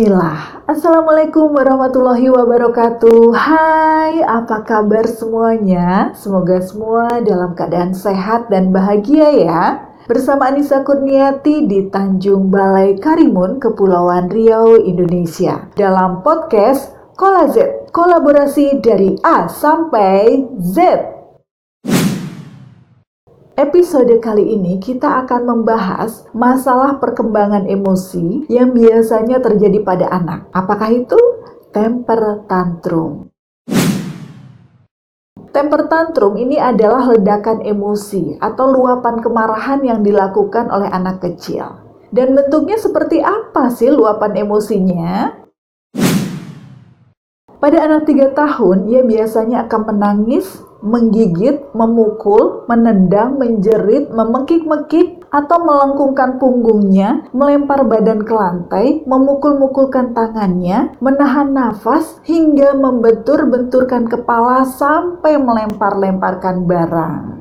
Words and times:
Bismillah. 0.00 0.64
Assalamualaikum 0.64 1.52
warahmatullahi 1.52 2.32
wabarakatuh. 2.32 3.36
Hai 3.36 4.24
apa 4.24 4.64
kabar 4.64 5.04
semuanya? 5.04 6.16
Semoga 6.16 6.56
semua 6.64 7.20
dalam 7.20 7.52
keadaan 7.52 7.92
sehat 7.92 8.48
dan 8.48 8.72
bahagia 8.72 9.28
ya. 9.28 9.62
Bersama 10.08 10.48
Anissa 10.48 10.80
Kurniati 10.88 11.68
di 11.68 11.92
Tanjung 11.92 12.48
Balai 12.48 12.96
Karimun, 12.96 13.60
Kepulauan 13.60 14.32
Riau, 14.32 14.80
Indonesia. 14.80 15.68
Dalam 15.76 16.24
podcast 16.24 16.96
Kola 17.12 17.52
Z 17.52 17.92
Kolaborasi 17.92 18.80
dari 18.80 19.20
A 19.20 19.52
sampai 19.52 20.48
Z 20.64 21.19
Episode 23.60 24.24
kali 24.24 24.56
ini 24.56 24.80
kita 24.80 25.20
akan 25.20 25.44
membahas 25.44 26.24
masalah 26.32 26.96
perkembangan 26.96 27.68
emosi 27.68 28.48
yang 28.48 28.72
biasanya 28.72 29.36
terjadi 29.36 29.84
pada 29.84 30.08
anak. 30.08 30.48
Apakah 30.56 30.88
itu? 30.88 31.20
Temper 31.68 32.48
tantrum. 32.48 33.28
Temper 35.52 35.92
tantrum 35.92 36.40
ini 36.40 36.56
adalah 36.56 37.04
ledakan 37.12 37.60
emosi 37.60 38.40
atau 38.40 38.72
luapan 38.72 39.20
kemarahan 39.20 39.84
yang 39.84 40.00
dilakukan 40.00 40.72
oleh 40.72 40.88
anak 40.88 41.20
kecil. 41.20 41.84
Dan 42.08 42.32
bentuknya 42.32 42.80
seperti 42.80 43.20
apa 43.20 43.68
sih 43.68 43.92
luapan 43.92 44.40
emosinya? 44.40 45.36
Pada 47.60 47.76
anak 47.84 48.08
3 48.08 48.32
tahun, 48.32 48.88
ia 48.88 49.04
biasanya 49.04 49.68
akan 49.68 49.92
menangis, 49.92 50.64
menggigit, 50.80 51.72
memukul, 51.72 52.64
menendang, 52.68 53.36
menjerit, 53.40 54.08
memekik-mekik, 54.12 55.20
atau 55.30 55.62
melengkungkan 55.62 56.42
punggungnya, 56.42 57.30
melempar 57.30 57.86
badan 57.86 58.26
ke 58.26 58.34
lantai, 58.34 58.86
memukul-mukulkan 59.06 60.10
tangannya, 60.10 60.98
menahan 60.98 61.54
nafas, 61.54 62.18
hingga 62.26 62.74
membentur-benturkan 62.74 64.10
kepala 64.10 64.66
sampai 64.66 65.38
melempar-lemparkan 65.38 66.66
barang. 66.66 67.40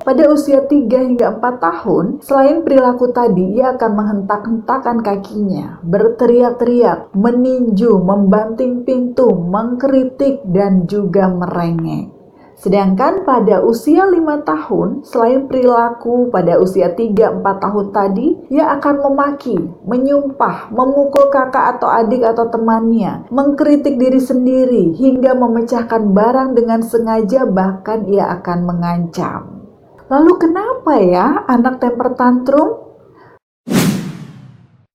Pada 0.00 0.32
usia 0.32 0.64
3 0.64 1.12
hingga 1.12 1.36
4 1.36 1.60
tahun, 1.60 2.24
selain 2.24 2.64
perilaku 2.64 3.12
tadi, 3.12 3.60
ia 3.60 3.76
akan 3.76 3.92
menghentak-hentakan 4.00 5.04
kakinya, 5.04 5.76
berteriak-teriak, 5.84 7.12
meninju, 7.12 8.00
membanting 8.00 8.88
pintu, 8.88 9.28
mengkritik, 9.28 10.40
dan 10.48 10.88
juga 10.88 11.28
merengek. 11.28 12.19
Sedangkan 12.60 13.24
pada 13.24 13.64
usia 13.64 14.04
5 14.04 14.44
tahun, 14.44 14.88
selain 15.08 15.48
perilaku 15.48 16.28
pada 16.28 16.60
usia 16.60 16.92
3-4 16.92 17.40
tahun 17.40 17.86
tadi, 17.88 18.52
ia 18.52 18.76
akan 18.76 19.00
memaki, 19.00 19.56
menyumpah, 19.88 20.68
memukul 20.68 21.32
kakak 21.32 21.80
atau 21.80 21.88
adik 21.88 22.20
atau 22.20 22.52
temannya, 22.52 23.24
mengkritik 23.32 23.96
diri 23.96 24.20
sendiri, 24.20 24.92
hingga 24.92 25.32
memecahkan 25.40 26.12
barang 26.12 26.52
dengan 26.52 26.84
sengaja 26.84 27.48
bahkan 27.48 28.04
ia 28.04 28.28
akan 28.28 28.58
mengancam. 28.68 29.64
Lalu 30.12 30.32
kenapa 30.36 31.00
ya 31.00 31.48
anak 31.48 31.80
temper 31.80 32.12
tantrum? 32.12 32.92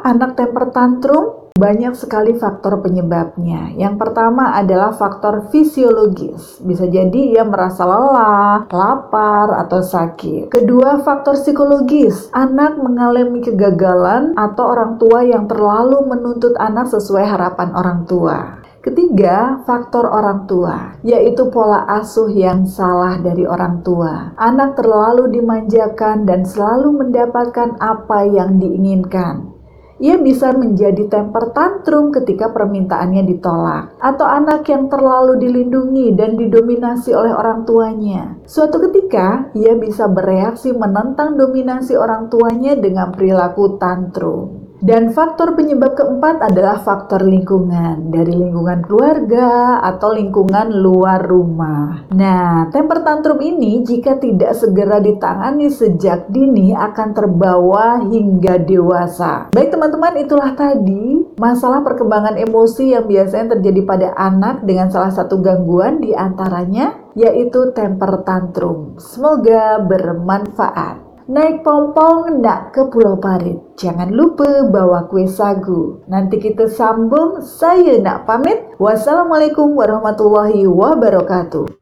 Anak 0.00 0.32
temper 0.32 0.72
tantrum 0.72 1.49
banyak 1.60 1.92
sekali 1.92 2.32
faktor 2.40 2.80
penyebabnya. 2.80 3.76
Yang 3.76 4.00
pertama 4.00 4.56
adalah 4.56 4.96
faktor 4.96 5.52
fisiologis. 5.52 6.56
Bisa 6.64 6.88
jadi 6.88 7.36
ia 7.36 7.44
merasa 7.44 7.84
lelah, 7.84 8.64
lapar, 8.72 9.60
atau 9.60 9.84
sakit. 9.84 10.48
Kedua, 10.48 11.04
faktor 11.04 11.36
psikologis. 11.36 12.32
Anak 12.32 12.80
mengalami 12.80 13.44
kegagalan 13.44 14.32
atau 14.40 14.72
orang 14.72 14.96
tua 14.96 15.20
yang 15.20 15.44
terlalu 15.44 16.00
menuntut 16.08 16.56
anak 16.56 16.88
sesuai 16.88 17.28
harapan 17.28 17.76
orang 17.76 18.08
tua. 18.08 18.64
Ketiga, 18.80 19.60
faktor 19.68 20.08
orang 20.08 20.48
tua, 20.48 20.96
yaitu 21.04 21.52
pola 21.52 21.84
asuh 22.00 22.32
yang 22.32 22.64
salah 22.64 23.20
dari 23.20 23.44
orang 23.44 23.84
tua. 23.84 24.32
Anak 24.40 24.80
terlalu 24.80 25.28
dimanjakan 25.28 26.24
dan 26.24 26.48
selalu 26.48 27.04
mendapatkan 27.04 27.76
apa 27.76 28.24
yang 28.24 28.56
diinginkan 28.56 29.59
ia 30.00 30.16
bisa 30.16 30.56
menjadi 30.56 31.06
temper 31.12 31.52
tantrum 31.52 32.08
ketika 32.08 32.48
permintaannya 32.48 33.28
ditolak, 33.28 34.00
atau 34.00 34.24
anak 34.24 34.64
yang 34.72 34.88
terlalu 34.88 35.36
dilindungi 35.36 36.16
dan 36.16 36.40
didominasi 36.40 37.12
oleh 37.12 37.36
orang 37.36 37.68
tuanya. 37.68 38.40
Suatu 38.48 38.80
ketika, 38.88 39.52
ia 39.52 39.76
bisa 39.76 40.08
bereaksi 40.08 40.72
menentang 40.72 41.36
dominasi 41.36 42.00
orang 42.00 42.32
tuanya 42.32 42.80
dengan 42.80 43.12
perilaku 43.12 43.76
tantrum. 43.76 44.69
Dan 44.80 45.12
faktor 45.12 45.52
penyebab 45.52 45.92
keempat 45.92 46.40
adalah 46.40 46.80
faktor 46.80 47.20
lingkungan, 47.20 48.08
dari 48.08 48.32
lingkungan 48.32 48.80
keluarga 48.80 49.76
atau 49.84 50.16
lingkungan 50.16 50.72
luar 50.72 51.20
rumah. 51.20 52.08
Nah, 52.16 52.64
temper 52.72 53.04
tantrum 53.04 53.44
ini 53.44 53.84
jika 53.84 54.16
tidak 54.16 54.56
segera 54.56 54.96
ditangani 54.96 55.68
sejak 55.68 56.32
dini 56.32 56.72
akan 56.72 57.12
terbawa 57.12 58.00
hingga 58.08 58.56
dewasa. 58.56 59.52
Baik 59.52 59.68
teman-teman, 59.68 60.16
itulah 60.16 60.56
tadi 60.56 61.28
masalah 61.36 61.84
perkembangan 61.84 62.40
emosi 62.40 62.96
yang 62.96 63.04
biasanya 63.04 63.60
terjadi 63.60 63.80
pada 63.84 64.08
anak 64.16 64.64
dengan 64.64 64.88
salah 64.88 65.12
satu 65.12 65.44
gangguan 65.44 66.00
di 66.00 66.16
antaranya 66.16 66.96
yaitu 67.12 67.68
temper 67.76 68.24
tantrum. 68.24 68.96
Semoga 68.96 69.76
bermanfaat. 69.84 71.09
Naik 71.30 71.62
pompong 71.62 72.42
nak 72.42 72.74
ke 72.74 72.90
Pulau 72.90 73.14
Parit. 73.14 73.78
Jangan 73.78 74.10
lupa 74.10 74.66
bawa 74.66 75.06
kue 75.06 75.30
sagu. 75.30 76.02
Nanti 76.10 76.42
kita 76.42 76.66
sambung. 76.66 77.38
Saya 77.38 78.02
nak 78.02 78.26
pamit. 78.26 78.74
Wassalamualaikum 78.82 79.78
warahmatullahi 79.78 80.66
wabarakatuh. 80.66 81.79